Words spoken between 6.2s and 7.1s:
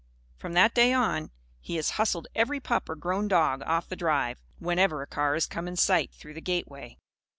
the gateway.